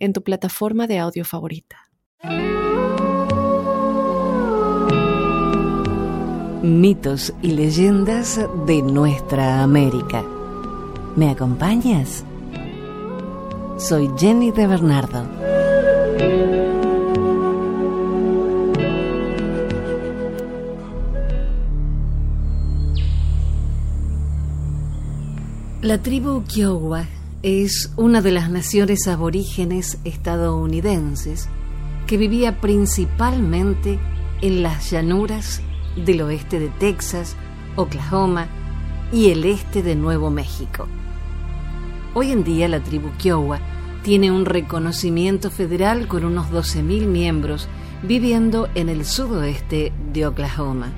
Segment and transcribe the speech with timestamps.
[0.00, 1.76] en tu plataforma de audio favorita.
[6.62, 10.24] Mitos y leyendas de nuestra América.
[11.16, 12.24] ¿Me acompañas?
[13.78, 15.24] Soy Jenny de Bernardo.
[25.82, 27.06] La tribu Kiowa
[27.42, 31.48] es una de las naciones aborígenes estadounidenses
[32.06, 33.98] que vivía principalmente
[34.42, 35.62] en las llanuras
[35.96, 37.36] del oeste de Texas,
[37.76, 38.46] Oklahoma
[39.10, 40.86] y el este de Nuevo México.
[42.12, 43.58] Hoy en día la tribu Kiowa
[44.02, 47.68] tiene un reconocimiento federal con unos 12.000 miembros
[48.02, 50.92] viviendo en el sudoeste de Oklahoma.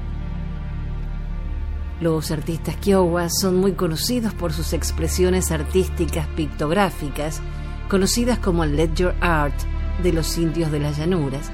[2.02, 7.40] Los artistas Kiowa son muy conocidos por sus expresiones artísticas pictográficas,
[7.88, 9.54] conocidas como ledger art
[10.02, 11.52] de los indios de las llanuras,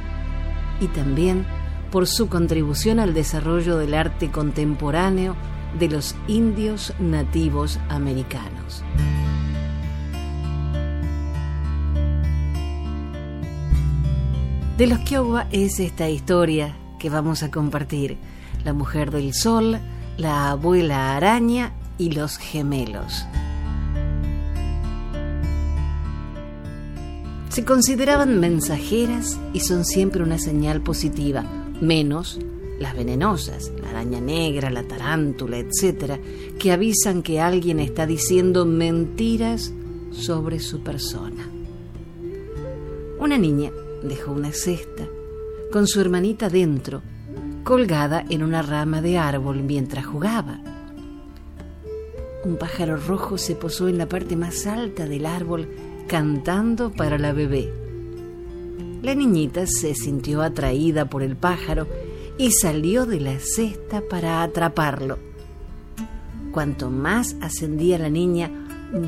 [0.80, 1.44] y también
[1.90, 5.36] por su contribución al desarrollo del arte contemporáneo
[5.78, 8.82] de los indios nativos americanos.
[14.78, 18.16] De los Kiowa es esta historia que vamos a compartir,
[18.64, 19.78] la mujer del sol,
[20.18, 23.24] la abuela araña y los gemelos.
[27.48, 31.44] Se consideraban mensajeras y son siempre una señal positiva,
[31.80, 32.38] menos
[32.80, 36.20] las venenosas, la araña negra, la tarántula, etc.,
[36.58, 39.72] que avisan que alguien está diciendo mentiras
[40.10, 41.48] sobre su persona.
[43.20, 43.70] Una niña
[44.02, 45.08] dejó una cesta
[45.72, 47.02] con su hermanita dentro,
[47.64, 50.60] colgada en una rama de árbol mientras jugaba.
[52.44, 55.68] Un pájaro rojo se posó en la parte más alta del árbol
[56.06, 57.72] cantando para la bebé.
[59.02, 61.86] La niñita se sintió atraída por el pájaro
[62.38, 65.18] y salió de la cesta para atraparlo.
[66.52, 68.50] Cuanto más ascendía la niña,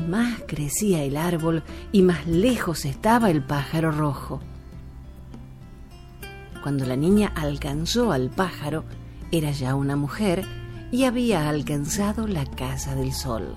[0.09, 4.41] más crecía el árbol y más lejos estaba el pájaro rojo.
[6.61, 8.83] Cuando la niña alcanzó al pájaro,
[9.31, 10.45] era ya una mujer
[10.91, 13.55] y había alcanzado la casa del sol.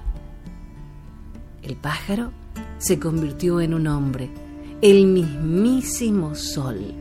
[1.62, 2.32] El pájaro
[2.78, 4.30] se convirtió en un hombre,
[4.80, 6.94] el mismísimo sol.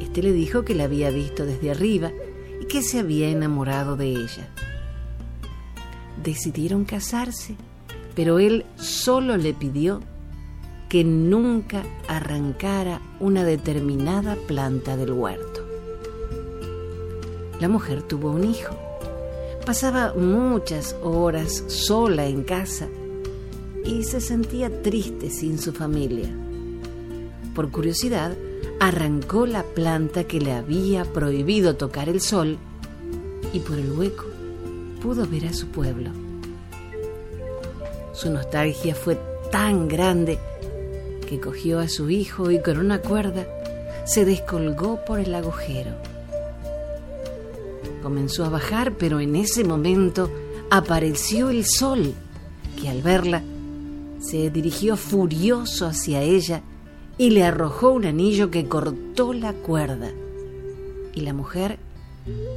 [0.00, 2.10] Este le dijo que la había visto desde arriba
[2.60, 4.48] y que se había enamorado de ella.
[6.22, 7.56] Decidieron casarse,
[8.14, 10.00] pero él solo le pidió
[10.90, 15.64] que nunca arrancara una determinada planta del huerto.
[17.60, 18.74] La mujer tuvo un hijo.
[19.64, 22.88] Pasaba muchas horas sola en casa
[23.84, 26.28] y se sentía triste sin su familia.
[27.54, 28.36] Por curiosidad,
[28.80, 32.58] arrancó la planta que le había prohibido tocar el sol
[33.52, 34.24] y por el hueco
[35.00, 36.10] pudo ver a su pueblo.
[38.12, 39.16] Su nostalgia fue
[39.52, 40.38] tan grande
[41.30, 43.46] que cogió a su hijo y con una cuerda
[44.04, 45.92] se descolgó por el agujero.
[48.02, 50.28] Comenzó a bajar, pero en ese momento
[50.70, 52.14] apareció el sol,
[52.80, 53.44] que al verla
[54.18, 56.62] se dirigió furioso hacia ella
[57.16, 60.10] y le arrojó un anillo que cortó la cuerda.
[61.14, 61.78] Y la mujer,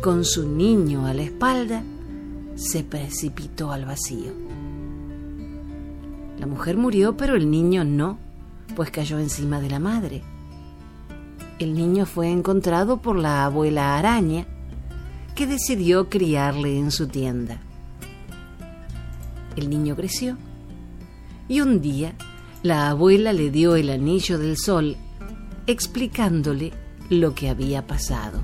[0.02, 1.84] con su niño a la espalda,
[2.56, 4.32] se precipitó al vacío.
[6.40, 8.18] La mujer murió, pero el niño no,
[8.76, 10.22] pues cayó encima de la madre.
[11.60, 14.46] El niño fue encontrado por la abuela araña,
[15.36, 17.60] que decidió criarle en su tienda.
[19.56, 20.38] El niño creció
[21.48, 22.14] y un día
[22.64, 24.96] la abuela le dio el anillo del sol
[25.68, 26.72] explicándole
[27.10, 28.42] lo que había pasado.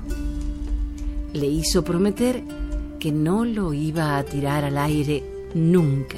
[1.32, 2.42] Le hizo prometer
[2.98, 5.24] que no lo iba a tirar al aire
[5.54, 6.16] nunca.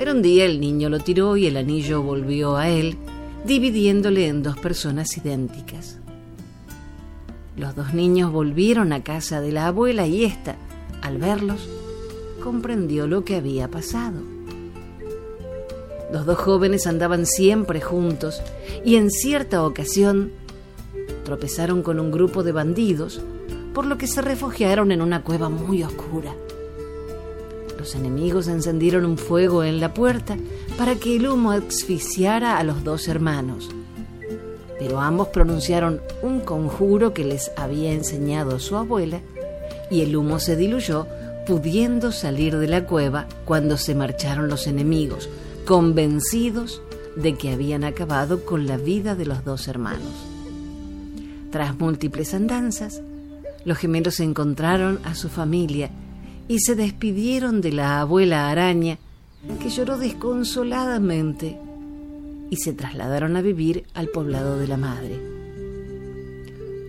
[0.00, 2.96] Pero un día el niño lo tiró y el anillo volvió a él,
[3.44, 5.98] dividiéndole en dos personas idénticas.
[7.54, 10.56] Los dos niños volvieron a casa de la abuela y ésta,
[11.02, 11.68] al verlos,
[12.42, 14.22] comprendió lo que había pasado
[16.10, 18.40] Los dos jóvenes andaban siempre juntos
[18.82, 20.32] y en cierta ocasión
[21.26, 23.20] tropezaron con un grupo de bandidos,
[23.74, 26.34] por lo que se refugiaron en una cueva muy oscura.
[27.80, 30.36] Los enemigos encendieron un fuego en la puerta
[30.76, 33.70] para que el humo asfixiara a los dos hermanos.
[34.78, 39.22] Pero ambos pronunciaron un conjuro que les había enseñado su abuela
[39.90, 41.06] y el humo se diluyó,
[41.46, 45.30] pudiendo salir de la cueva cuando se marcharon los enemigos,
[45.64, 46.82] convencidos
[47.16, 50.12] de que habían acabado con la vida de los dos hermanos.
[51.50, 53.00] Tras múltiples andanzas,
[53.64, 55.90] los gemelos encontraron a su familia
[56.50, 58.98] y se despidieron de la abuela araña,
[59.62, 61.56] que lloró desconsoladamente,
[62.50, 65.20] y se trasladaron a vivir al poblado de la madre.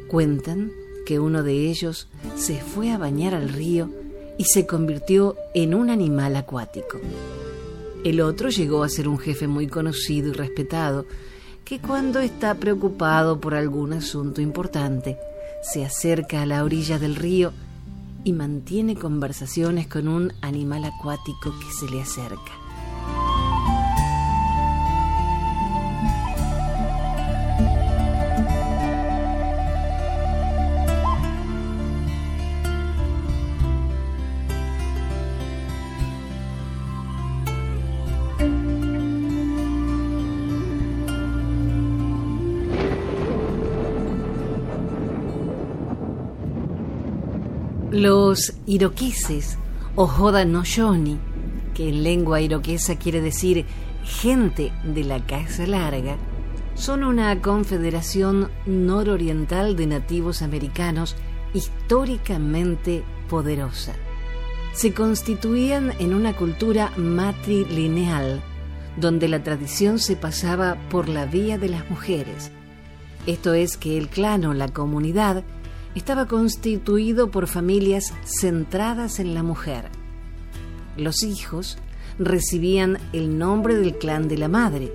[0.07, 0.71] Cuentan
[1.05, 3.91] que uno de ellos se fue a bañar al río
[4.39, 6.99] y se convirtió en un animal acuático.
[8.03, 11.05] El otro llegó a ser un jefe muy conocido y respetado,
[11.63, 15.19] que cuando está preocupado por algún asunto importante,
[15.61, 17.53] se acerca a la orilla del río
[18.23, 22.60] y mantiene conversaciones con un animal acuático que se le acerca.
[48.01, 49.59] Los iroqueses
[49.95, 51.19] o Hodanoshoni,
[51.75, 53.67] que en lengua iroquesa quiere decir
[54.03, 56.17] gente de la casa larga,
[56.73, 61.15] son una confederación nororiental de nativos americanos
[61.53, 63.93] históricamente poderosa.
[64.73, 68.41] Se constituían en una cultura matrilineal,
[68.97, 72.51] donde la tradición se pasaba por la vía de las mujeres.
[73.27, 75.43] Esto es que el clan o la comunidad
[75.95, 79.85] estaba constituido por familias centradas en la mujer.
[80.97, 81.77] Los hijos
[82.19, 84.91] recibían el nombre del clan de la madre.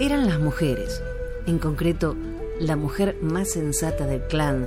[0.00, 1.02] Eran las mujeres,
[1.46, 2.16] en concreto
[2.60, 4.66] la mujer más sensata del clan,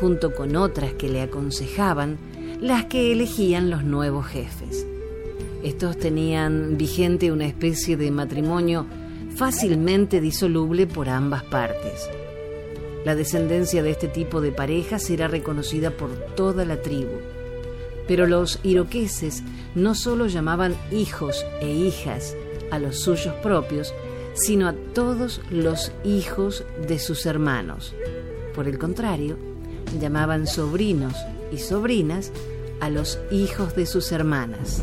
[0.00, 2.18] junto con otras que le aconsejaban,
[2.60, 4.86] las que elegían los nuevos jefes.
[5.62, 8.86] Estos tenían vigente una especie de matrimonio
[9.36, 12.08] fácilmente disoluble por ambas partes.
[13.04, 17.18] La descendencia de este tipo de parejas era reconocida por toda la tribu.
[18.06, 19.42] Pero los iroqueses
[19.74, 22.36] no solo llamaban hijos e hijas
[22.70, 23.94] a los suyos propios,
[24.34, 27.94] sino a todos los hijos de sus hermanos.
[28.54, 29.36] Por el contrario,
[29.98, 31.14] llamaban sobrinos
[31.52, 32.32] y sobrinas
[32.80, 34.82] a los hijos de sus hermanas.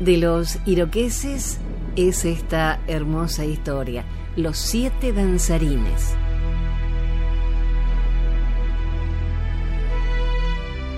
[0.00, 1.58] De los iroqueses
[1.96, 4.04] es esta hermosa historia,
[4.36, 6.14] Los siete danzarines.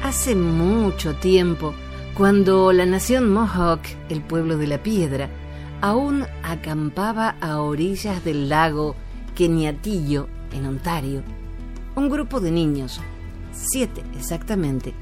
[0.03, 1.75] Hace mucho tiempo,
[2.15, 5.29] cuando la nación Mohawk, el pueblo de la piedra,
[5.83, 8.97] aún acampaba a orillas del lago
[9.35, 11.23] Keniatillo, en Ontario,
[11.95, 13.01] un grupo de niños,
[13.53, 14.95] siete exactamente,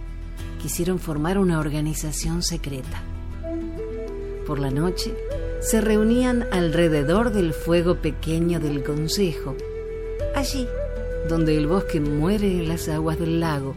[0.61, 3.02] quisieron formar una organización secreta.
[4.46, 5.14] Por la noche,
[5.64, 9.56] se reunían alrededor del fuego pequeño del consejo,
[10.34, 10.69] allí
[11.27, 13.74] donde el bosque muere en las aguas del lago,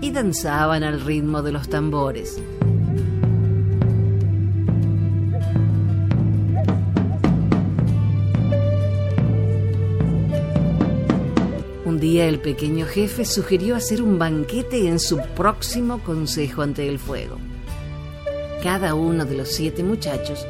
[0.00, 2.42] y danzaban al ritmo de los tambores.
[11.84, 16.98] Un día el pequeño jefe sugirió hacer un banquete en su próximo consejo ante el
[16.98, 17.36] fuego.
[18.60, 20.44] Cada uno de los siete muchachos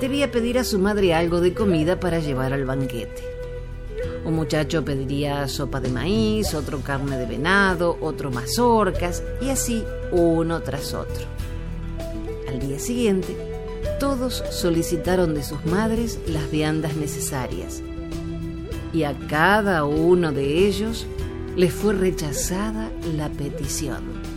[0.00, 3.22] debía pedir a su madre algo de comida para llevar al banquete.
[4.24, 10.60] Un muchacho pediría sopa de maíz, otro carne de venado, otro mazorcas y así uno
[10.62, 11.24] tras otro.
[12.48, 13.36] Al día siguiente,
[14.00, 17.82] todos solicitaron de sus madres las viandas necesarias
[18.92, 21.06] y a cada uno de ellos
[21.54, 24.35] les fue rechazada la petición.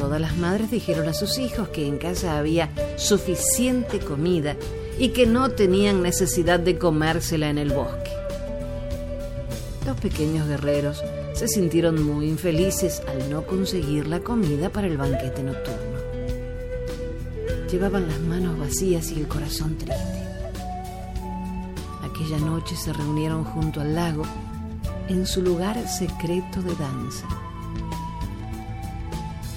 [0.00, 4.56] Todas las madres dijeron a sus hijos que en casa había suficiente comida
[4.98, 8.10] y que no tenían necesidad de comérsela en el bosque.
[9.84, 11.04] Los pequeños guerreros
[11.34, 15.98] se sintieron muy infelices al no conseguir la comida para el banquete nocturno.
[17.70, 20.24] Llevaban las manos vacías y el corazón triste.
[22.02, 24.22] Aquella noche se reunieron junto al lago
[25.08, 27.49] en su lugar secreto de danza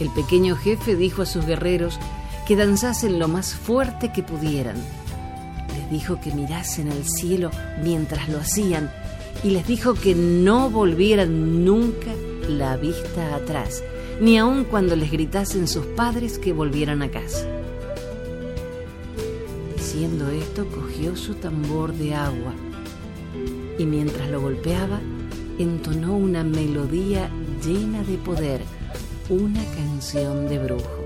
[0.03, 1.97] El pequeño jefe dijo a sus guerreros
[2.45, 4.75] que danzasen lo más fuerte que pudieran.
[5.77, 8.91] Les dijo que mirasen al cielo mientras lo hacían
[9.45, 12.11] y les dijo que no volvieran nunca
[12.49, 13.81] la vista atrás,
[14.19, 17.47] ni aun cuando les gritasen sus padres que volvieran a casa.
[19.77, 22.53] Diciendo esto, cogió su tambor de agua
[23.79, 24.99] y mientras lo golpeaba,
[25.57, 27.29] entonó una melodía
[27.65, 28.59] llena de poder,
[29.29, 31.03] una canción de brujo.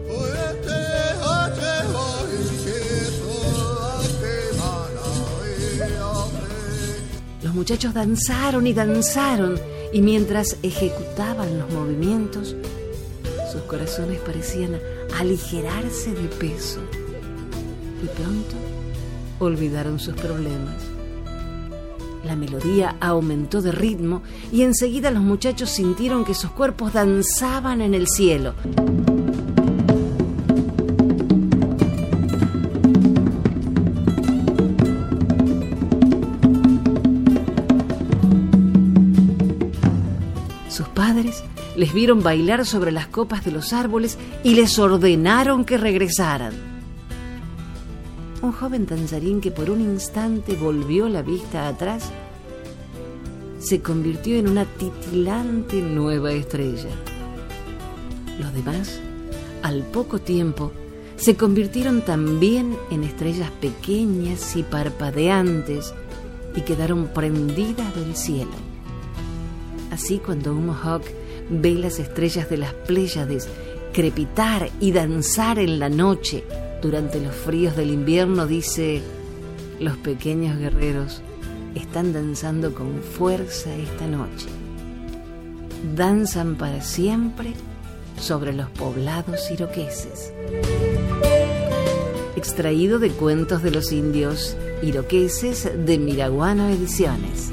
[7.44, 9.60] Los muchachos danzaron y danzaron
[9.94, 12.56] y mientras ejecutaban los movimientos,
[13.52, 14.80] sus corazones parecían
[15.18, 16.80] aligerarse de peso
[18.04, 18.56] y pronto
[19.40, 20.97] olvidaron sus problemas.
[22.28, 27.94] La melodía aumentó de ritmo y enseguida los muchachos sintieron que sus cuerpos danzaban en
[27.94, 28.54] el cielo.
[40.68, 41.46] Sus padres
[41.78, 46.77] les vieron bailar sobre las copas de los árboles y les ordenaron que regresaran.
[48.42, 52.12] Un joven danzarín que por un instante volvió la vista atrás
[53.60, 56.90] se convirtió en una titilante nueva estrella.
[58.40, 59.00] Los demás,
[59.64, 60.72] al poco tiempo,
[61.16, 65.94] se convirtieron también en estrellas pequeñas y parpadeantes
[66.56, 68.52] y quedaron prendidas del cielo.
[69.92, 71.04] Así cuando un Mohawk
[71.50, 73.50] ve las estrellas de las Pléyades
[73.94, 76.44] crepitar y danzar en la noche
[76.82, 79.02] durante los fríos del invierno, dice,
[79.80, 81.22] los pequeños guerreros
[81.76, 84.48] están danzando con fuerza esta noche.
[85.96, 87.54] Danzan para siempre
[88.20, 90.34] sobre los poblados iroqueses.
[92.36, 97.52] Extraído de cuentos de los indios iroqueses de Miraguano Ediciones.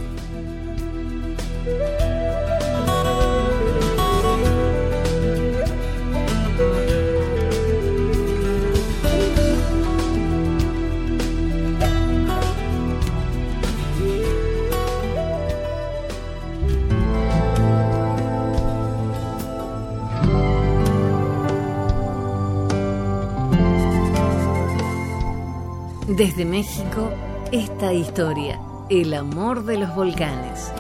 [26.09, 27.11] Desde México,
[27.51, 30.71] esta historia, el amor de los volcanes.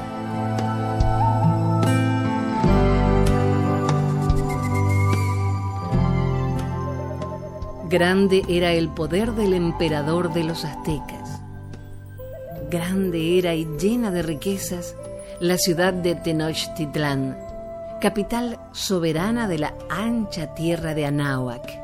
[7.88, 11.40] Grande era el poder del emperador de los aztecas.
[12.70, 14.94] Grande era y llena de riquezas
[15.40, 17.38] la ciudad de Tenochtitlán,
[18.02, 21.80] capital soberana de la ancha tierra de Anáhuac.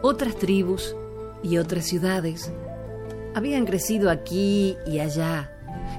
[0.00, 0.96] Otras tribus
[1.42, 2.52] y otras ciudades
[3.34, 5.50] habían crecido aquí y allá,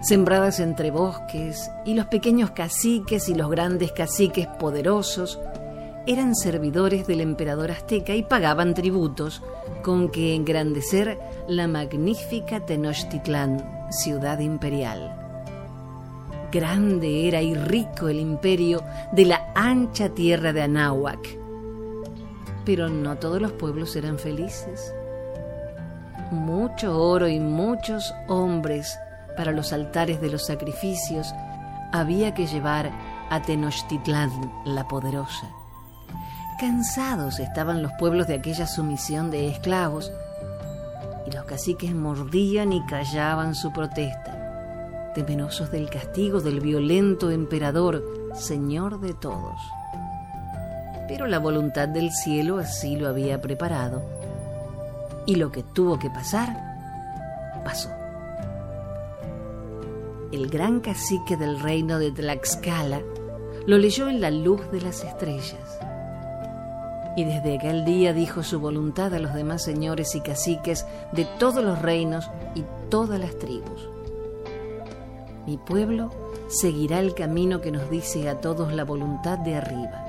[0.01, 5.39] sembradas entre bosques, y los pequeños caciques y los grandes caciques poderosos
[6.05, 9.41] eran servidores del emperador azteca y pagaban tributos
[9.83, 15.19] con que engrandecer la magnífica Tenochtitlán, ciudad imperial.
[16.51, 21.37] Grande era y rico el imperio de la ancha tierra de Anáhuac.
[22.63, 24.93] Pero no todos los pueblos eran felices
[26.33, 28.99] mucho oro y muchos hombres
[29.37, 31.33] para los altares de los sacrificios
[31.91, 32.91] había que llevar
[33.29, 34.31] a Tenochtitlán
[34.65, 35.47] la poderosa.
[36.59, 40.11] Cansados estaban los pueblos de aquella sumisión de esclavos
[41.25, 48.03] y los caciques mordían y callaban su protesta, temerosos del castigo del violento emperador,
[48.35, 49.59] señor de todos.
[51.07, 54.22] Pero la voluntad del cielo así lo había preparado
[55.25, 56.73] y lo que tuvo que pasar,
[57.63, 57.89] pasó.
[60.31, 63.01] El gran cacique del reino de Tlaxcala
[63.65, 65.79] lo leyó en la luz de las estrellas.
[67.15, 71.63] Y desde aquel día dijo su voluntad a los demás señores y caciques de todos
[71.63, 73.89] los reinos y todas las tribus.
[75.45, 76.09] Mi pueblo
[76.47, 80.03] seguirá el camino que nos dice a todos la voluntad de arriba.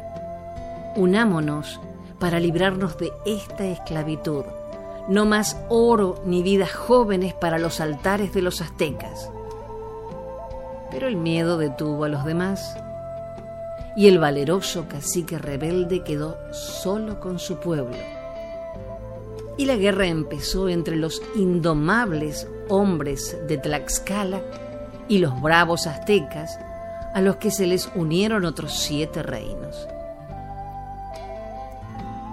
[0.97, 1.81] Unámonos
[2.19, 4.45] para librarnos de esta esclavitud
[5.09, 9.31] no más oro ni vidas jóvenes para los altares de los aztecas.
[10.91, 12.77] Pero el miedo detuvo a los demás
[13.97, 17.97] y el valeroso cacique rebelde quedó solo con su pueblo.
[19.57, 24.41] Y la guerra empezó entre los indomables hombres de Tlaxcala
[25.09, 26.59] y los bravos aztecas,
[27.13, 29.87] a los que se les unieron otros siete reinos.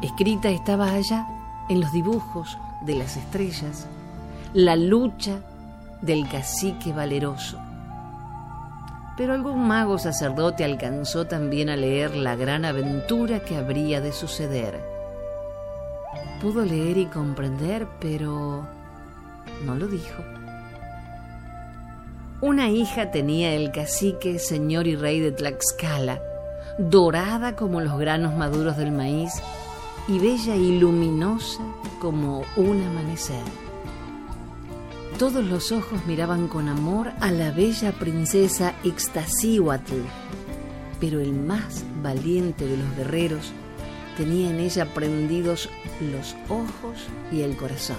[0.02, 1.28] Escrita estaba allá,
[1.72, 3.88] en los dibujos de las estrellas,
[4.54, 5.40] la lucha
[6.02, 7.58] del cacique valeroso.
[9.16, 14.82] Pero algún mago sacerdote alcanzó también a leer la gran aventura que habría de suceder.
[16.42, 18.68] Pudo leer y comprender, pero
[19.66, 20.24] no lo dijo.
[22.42, 26.20] Una hija tenía el cacique, señor y rey de Tlaxcala,
[26.78, 29.42] dorada como los granos maduros del maíz
[30.08, 31.64] y bella y luminosa
[32.00, 33.44] como un amanecer.
[35.18, 40.02] Todos los ojos miraban con amor a la bella princesa Ixtasíhuatl,
[41.00, 43.52] pero el más valiente de los guerreros
[44.18, 47.98] tenía en ella prendidos los ojos y el corazón.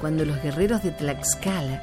[0.00, 1.82] Cuando los guerreros de Tlaxcala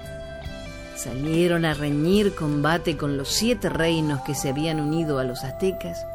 [0.95, 6.05] salieron a reñir combate con los siete reinos que se habían unido a los aztecas,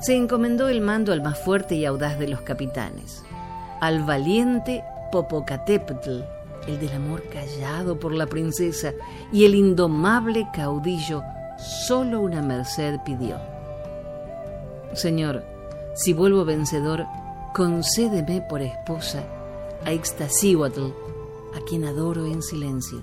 [0.00, 3.22] se encomendó el mando al más fuerte y audaz de los capitanes,
[3.80, 6.20] al valiente Popocatépetl,
[6.66, 8.92] el del amor callado por la princesa,
[9.32, 11.22] y el indomable caudillo
[11.58, 13.38] solo una merced pidió.
[14.94, 15.44] Señor,
[15.94, 17.06] si vuelvo vencedor,
[17.54, 19.22] concédeme por esposa
[19.84, 20.86] a Ixtasíhuatl,
[21.54, 23.02] a quien adoro en silencio.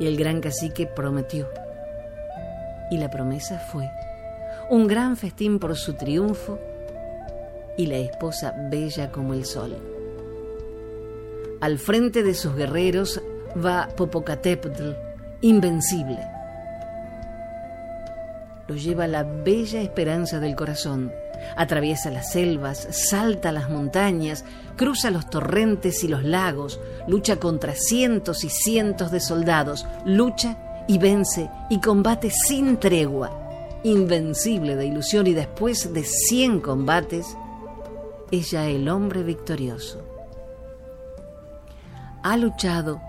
[0.00, 1.46] Y el gran cacique prometió.
[2.90, 3.88] Y la promesa fue
[4.70, 6.58] un gran festín por su triunfo
[7.76, 9.76] y la esposa bella como el sol.
[11.60, 13.20] Al frente de sus guerreros
[13.64, 14.90] va Popocatépetl,
[15.40, 16.18] invencible.
[18.68, 21.12] Lo lleva la bella esperanza del corazón.
[21.56, 24.44] Atraviesa las selvas, salta las montañas,
[24.76, 30.56] cruza los torrentes y los lagos, lucha contra cientos y cientos de soldados, lucha
[30.86, 33.43] y vence y combate sin tregua,
[33.84, 37.36] invencible de ilusión y después de cien combates,
[38.30, 40.02] es ya el hombre victorioso.
[42.22, 43.00] Ha luchado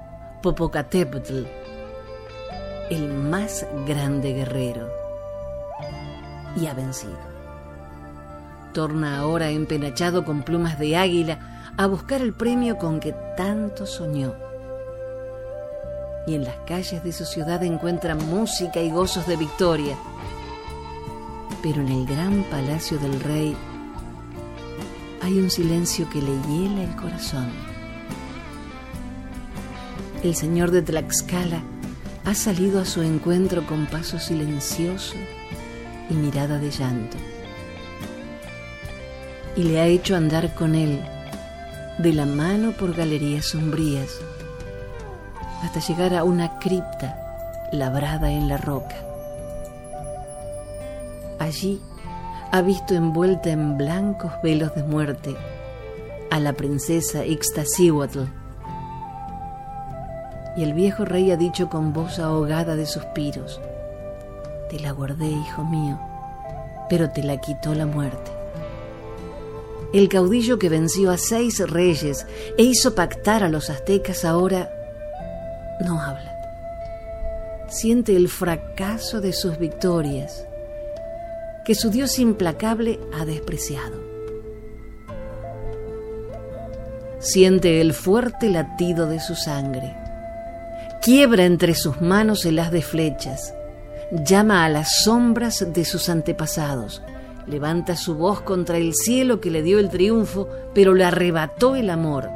[0.43, 1.45] Popocatépetl,
[2.91, 4.89] el más grande guerrero,
[6.57, 7.17] y ha vencido.
[8.73, 14.35] Torna ahora empenachado con plumas de águila a buscar el premio con que tanto soñó.
[16.27, 19.95] Y en las calles de su ciudad encuentra música y gozos de victoria
[21.65, 23.57] pero en el gran palacio del rey
[25.23, 27.49] hay un silencio que le hiela el corazón.
[30.21, 31.63] El señor de Tlaxcala
[32.23, 35.15] ha salido a su encuentro con paso silencioso
[36.07, 37.17] y mirada de llanto.
[39.55, 41.01] Y le ha hecho andar con él
[41.97, 44.19] de la mano por galerías sombrías
[45.63, 47.17] hasta llegar a una cripta
[47.71, 49.04] labrada en la roca.
[51.39, 51.81] Allí
[52.51, 55.35] ha visto envuelta en blancos velos de muerte
[56.31, 58.21] a la princesa Ixtasíhuatl.
[60.55, 63.59] Y el viejo rey ha dicho con voz ahogada de suspiros,
[64.69, 65.99] Te la guardé, hijo mío,
[66.89, 68.31] pero te la quitó la muerte.
[69.93, 72.25] El caudillo que venció a seis reyes
[72.57, 74.69] e hizo pactar a los aztecas ahora
[75.81, 76.33] no habla.
[77.67, 80.45] Siente el fracaso de sus victorias
[81.65, 83.99] que su Dios implacable ha despreciado.
[87.19, 89.97] Siente el fuerte latido de su sangre.
[91.01, 93.55] Quiebra entre sus manos el haz de flechas.
[94.11, 97.01] Llama a las sombras de sus antepasados.
[97.47, 101.89] Levanta su voz contra el cielo que le dio el triunfo, pero le arrebató el
[101.89, 102.29] amor.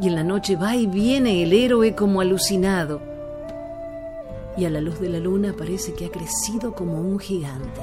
[0.00, 3.13] Y en la noche va y viene el héroe como alucinado
[4.56, 7.80] y a la luz de la luna parece que ha crecido como un gigante.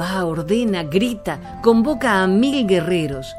[0.00, 3.34] Va, ordena, grita, convoca a mil guerreros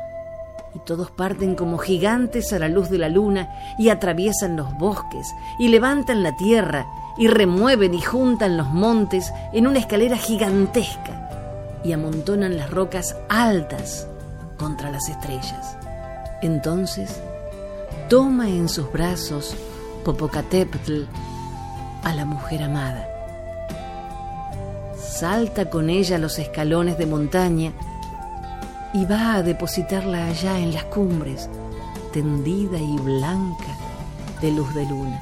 [0.75, 5.27] y todos parten como gigantes a la luz de la luna y atraviesan los bosques
[5.59, 11.91] y levantan la tierra y remueven y juntan los montes en una escalera gigantesca y
[11.91, 14.07] amontonan las rocas altas
[14.57, 15.77] contra las estrellas.
[16.41, 17.21] Entonces
[18.09, 19.55] toma en sus brazos
[20.03, 21.03] Popocatépetl
[22.03, 23.07] a la mujer amada.
[24.97, 27.71] Salta con ella los escalones de montaña
[28.93, 31.49] y va a depositarla allá en las cumbres,
[32.11, 33.77] tendida y blanca
[34.41, 35.21] de luz de luna.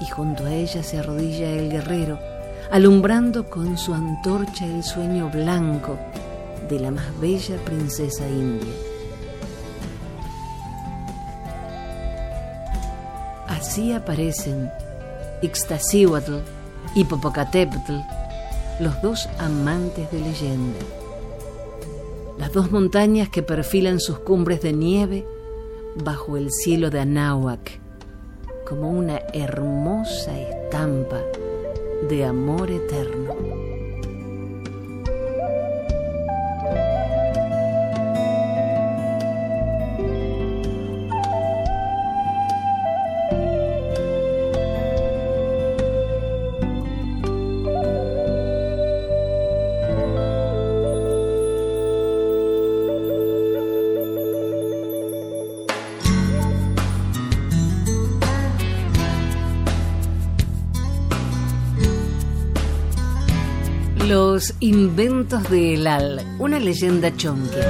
[0.00, 2.18] Y junto a ella se arrodilla el guerrero,
[2.70, 5.96] alumbrando con su antorcha el sueño blanco
[6.68, 8.85] de la más bella princesa india.
[13.76, 14.72] Así aparecen
[15.42, 16.36] Ixtasíhuatl
[16.94, 17.92] y Popocatépetl
[18.80, 20.78] los dos amantes de leyenda.
[22.38, 25.26] Las dos montañas que perfilan sus cumbres de nieve
[26.02, 27.78] bajo el cielo de Anáhuac,
[28.66, 31.20] como una hermosa estampa
[32.08, 33.34] de amor eterno.
[64.60, 67.62] Inventos de Elal, una leyenda chonque.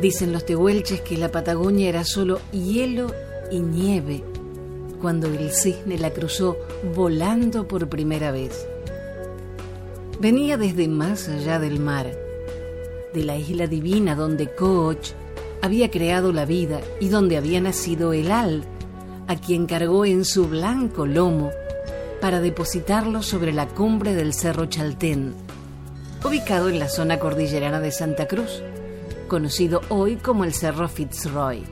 [0.00, 3.12] Dicen los tehuelches que la Patagonia era solo hielo
[3.50, 4.22] y nieve
[5.00, 6.56] cuando el cisne la cruzó
[6.94, 8.66] volando por primera vez.
[10.20, 12.06] Venía desde más allá del mar,
[13.12, 15.12] de la isla divina donde Kooch
[15.62, 18.64] había creado la vida y donde había nacido Elal,
[19.26, 21.50] a quien cargó en su blanco lomo
[22.24, 25.34] para depositarlo sobre la cumbre del Cerro Chaltén,
[26.24, 28.62] ubicado en la zona cordillerana de Santa Cruz,
[29.28, 31.64] conocido hoy como el Cerro Fitzroy.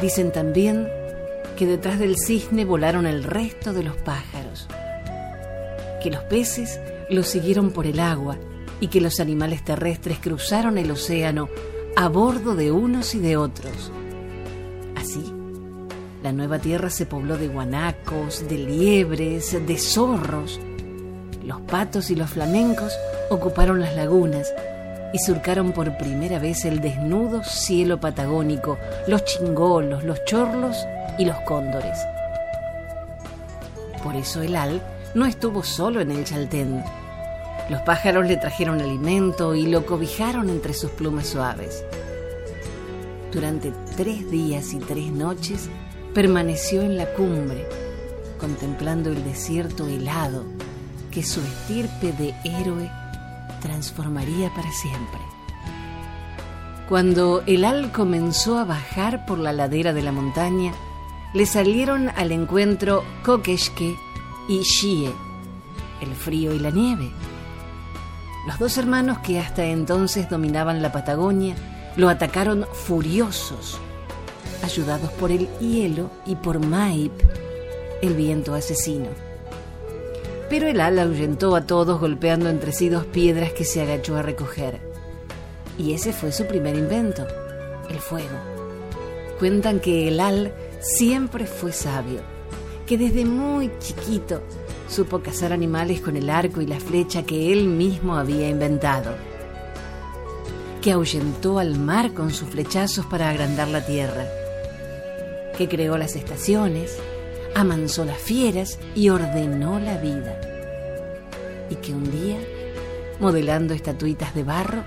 [0.00, 0.88] Dicen también
[1.58, 4.68] que detrás del cisne volaron el resto de los pájaros,
[6.02, 8.38] que los peces lo siguieron por el agua
[8.80, 11.50] y que los animales terrestres cruzaron el océano
[11.94, 13.92] a bordo de unos y de otros.
[16.22, 20.60] La nueva tierra se pobló de guanacos, de liebres, de zorros.
[21.44, 22.92] Los patos y los flamencos
[23.28, 24.52] ocuparon las lagunas
[25.12, 30.86] y surcaron por primera vez el desnudo cielo patagónico, los chingolos, los chorlos
[31.18, 31.98] y los cóndores.
[34.04, 34.80] Por eso el al
[35.14, 36.84] no estuvo solo en el Chaltén.
[37.68, 41.84] Los pájaros le trajeron alimento y lo cobijaron entre sus plumas suaves.
[43.32, 45.68] Durante tres días y tres noches
[46.14, 47.66] permaneció en la cumbre,
[48.38, 50.44] contemplando el desierto helado
[51.10, 52.90] que su estirpe de héroe
[53.60, 55.20] transformaría para siempre.
[56.88, 60.72] Cuando el al comenzó a bajar por la ladera de la montaña,
[61.32, 63.96] le salieron al encuentro Kokeshke
[64.48, 65.10] y Shie,
[66.02, 67.10] el frío y la nieve.
[68.46, 71.54] Los dos hermanos que hasta entonces dominaban la Patagonia
[71.96, 73.78] lo atacaron furiosos
[74.62, 77.12] ayudados por el hielo y por Maip,
[78.00, 79.08] el viento asesino.
[80.48, 84.22] Pero el ala ahuyentó a todos golpeando entre sí dos piedras que se agachó a
[84.22, 84.80] recoger.
[85.78, 87.26] Y ese fue su primer invento,
[87.88, 88.36] el fuego.
[89.38, 92.20] Cuentan que el al siempre fue sabio,
[92.86, 94.42] que desde muy chiquito
[94.88, 99.14] supo cazar animales con el arco y la flecha que él mismo había inventado,
[100.82, 104.26] que ahuyentó al mar con sus flechazos para agrandar la tierra,
[105.56, 106.96] que creó las estaciones,
[107.54, 110.40] amansó las fieras y ordenó la vida.
[111.70, 112.38] Y que un día,
[113.20, 114.84] modelando estatuitas de barro,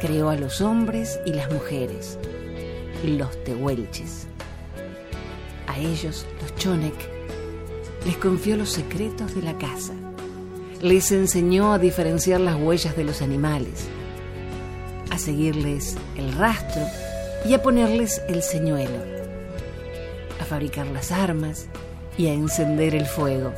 [0.00, 2.18] creó a los hombres y las mujeres,
[3.04, 4.26] los tehuelches.
[5.66, 6.94] A ellos, los chonek,
[8.04, 9.94] les confió los secretos de la casa.
[10.80, 13.86] Les enseñó a diferenciar las huellas de los animales,
[15.10, 16.82] a seguirles el rastro
[17.44, 19.21] y a ponerles el señuelo
[20.52, 21.66] fabricar las armas
[22.18, 23.54] y a encender el fuego.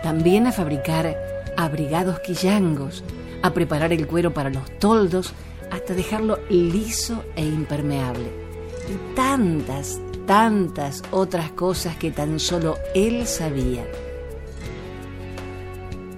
[0.00, 1.16] También a fabricar
[1.56, 3.02] abrigados quillangos,
[3.42, 5.32] a preparar el cuero para los toldos
[5.72, 8.30] hasta dejarlo liso e impermeable.
[8.88, 13.84] Y tantas, tantas otras cosas que tan solo él sabía.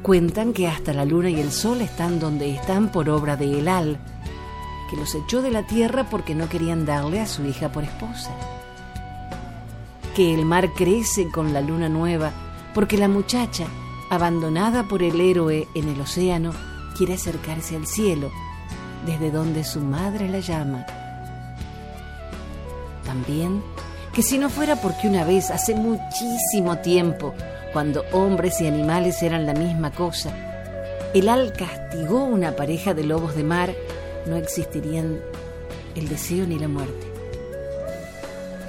[0.03, 3.99] Cuentan que hasta la luna y el sol están donde están por obra de Elal,
[4.89, 8.31] que los echó de la tierra porque no querían darle a su hija por esposa.
[10.17, 12.33] Que el mar crece con la luna nueva
[12.75, 13.67] porque la muchacha,
[14.11, 16.53] abandonada por el héroe en el océano,
[16.97, 18.31] quiere acercarse al cielo,
[19.07, 20.85] desde donde su madre la llama.
[23.05, 23.63] También
[24.13, 27.35] que si no fuera porque una vez, hace muchísimo tiempo,
[27.73, 30.33] cuando hombres y animales eran la misma cosa,
[31.15, 33.75] el al castigó una pareja de lobos de mar
[34.27, 35.21] no existirían
[35.95, 37.07] el deseo ni la muerte.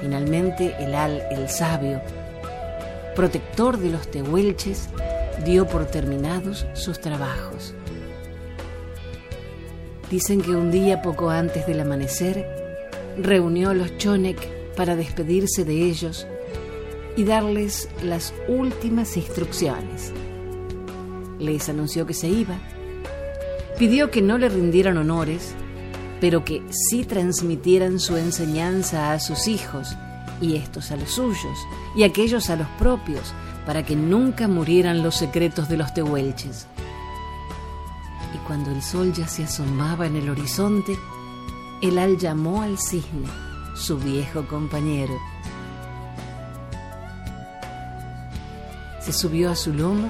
[0.01, 2.01] Finalmente, el Al, el sabio,
[3.15, 4.89] protector de los tehuelches,
[5.45, 7.73] dio por terminados sus trabajos.
[10.09, 12.47] Dicen que un día poco antes del amanecer,
[13.17, 16.25] reunió a los Chonek para despedirse de ellos
[17.15, 20.13] y darles las últimas instrucciones.
[21.37, 22.57] Les anunció que se iba,
[23.79, 25.55] pidió que no le rindieran honores,
[26.19, 29.95] pero que sí transmitieran su enseñanza a sus hijos,
[30.41, 31.57] y estos a los suyos,
[31.95, 33.33] y aquellos a los propios,
[33.65, 36.67] para que nunca murieran los secretos de los tehuelches.
[38.35, 40.99] Y cuando el sol ya se asomaba en el horizonte,
[41.81, 43.29] el al llamó al cisne,
[43.75, 45.17] su viejo compañero.
[48.99, 50.09] Se subió a su lomo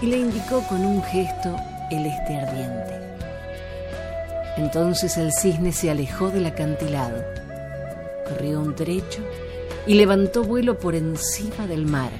[0.00, 1.56] y le indicó con un gesto
[1.90, 3.00] el este ardiente.
[4.56, 7.22] Entonces el cisne se alejó del acantilado,
[8.28, 9.20] corrió un trecho
[9.86, 12.10] y levantó vuelo por encima del mar.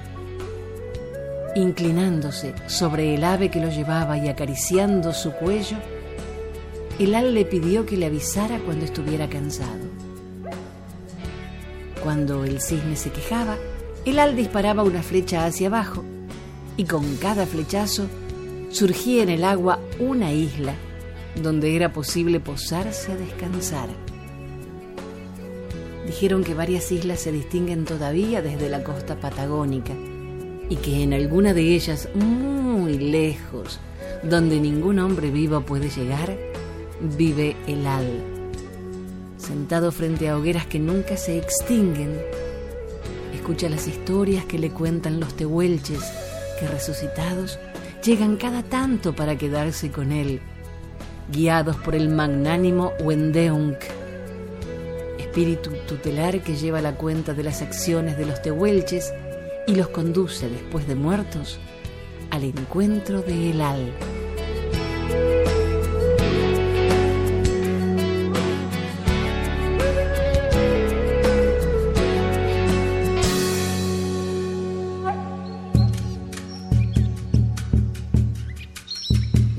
[1.54, 5.78] Inclinándose sobre el ave que lo llevaba y acariciando su cuello,
[6.98, 9.86] el al le pidió que le avisara cuando estuviera cansado.
[12.02, 13.56] Cuando el cisne se quejaba,
[14.04, 16.04] el al disparaba una flecha hacia abajo
[16.76, 18.06] y con cada flechazo
[18.70, 20.74] surgía en el agua una isla
[21.42, 23.88] donde era posible posarse a descansar.
[26.06, 29.92] Dijeron que varias islas se distinguen todavía desde la costa patagónica
[30.68, 33.78] y que en alguna de ellas, muy lejos,
[34.22, 36.36] donde ningún hombre vivo puede llegar,
[37.16, 38.06] vive el al.
[39.36, 42.18] Sentado frente a hogueras que nunca se extinguen,
[43.34, 46.00] escucha las historias que le cuentan los tehuelches
[46.58, 47.58] que resucitados
[48.06, 50.40] llegan cada tanto para quedarse con él,
[51.32, 53.78] guiados por el magnánimo Wendeunk,
[55.18, 59.12] espíritu tutelar que lleva la cuenta de las acciones de los tehuelches
[59.66, 61.58] y los conduce después de muertos
[62.30, 63.92] al encuentro de Elal.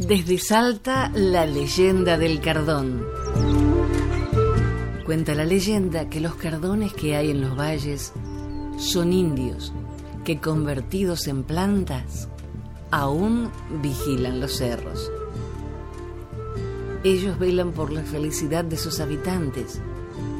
[0.07, 3.05] Desde Salta, la leyenda del cardón.
[5.05, 8.13] Cuenta la leyenda que los cardones que hay en los valles
[8.77, 9.73] son indios
[10.23, 12.29] que convertidos en plantas
[12.89, 15.11] aún vigilan los cerros.
[17.03, 19.81] Ellos velan por la felicidad de sus habitantes,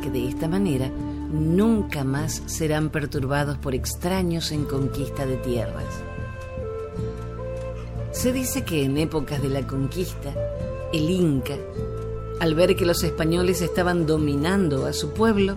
[0.02, 6.07] que de esta manera nunca más serán perturbados por extraños en conquista de tierras.
[8.18, 10.34] Se dice que en épocas de la conquista,
[10.92, 11.54] el Inca,
[12.40, 15.56] al ver que los españoles estaban dominando a su pueblo,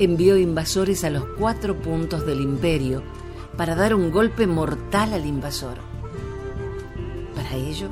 [0.00, 3.04] envió invasores a los cuatro puntos del imperio
[3.56, 5.76] para dar un golpe mortal al invasor.
[7.36, 7.90] Para ello,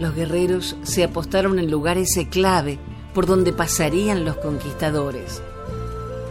[0.00, 2.80] los guerreros se apostaron en lugares clave
[3.14, 5.40] por donde pasarían los conquistadores,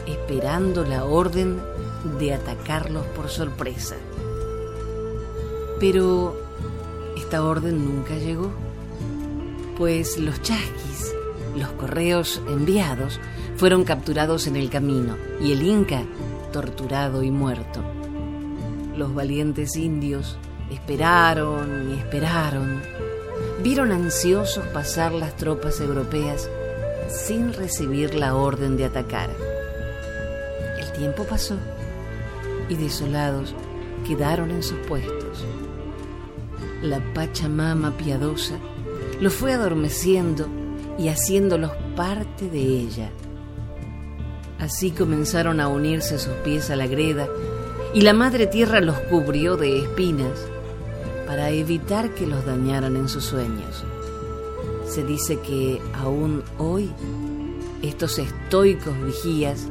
[0.06, 1.62] esperando la orden
[2.20, 3.96] de atacarlos por sorpresa.
[5.80, 6.49] Pero
[7.30, 8.52] esta orden nunca llegó,
[9.78, 11.14] pues los chasquis,
[11.56, 13.20] los correos enviados,
[13.56, 16.02] fueron capturados en el camino y el Inca
[16.52, 17.84] torturado y muerto.
[18.98, 20.40] Los valientes indios
[20.72, 22.82] esperaron y esperaron.
[23.62, 26.50] Vieron ansiosos pasar las tropas europeas
[27.10, 29.30] sin recibir la orden de atacar.
[30.80, 31.58] El tiempo pasó
[32.70, 33.54] y desolados
[34.08, 35.19] quedaron en sus puestos
[36.82, 38.58] la Pachamama piadosa
[39.20, 40.48] lo fue adormeciendo
[40.98, 43.10] y haciéndolos parte de ella.
[44.60, 47.28] Así comenzaron a unirse sus pies a la greda
[47.94, 50.48] y la Madre Tierra los cubrió de espinas
[51.26, 53.84] para evitar que los dañaran en sus sueños.
[54.86, 56.90] Se dice que aún hoy
[57.82, 59.68] estos estoicos vigías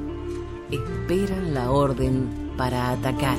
[0.71, 3.38] esperan la orden para atacar.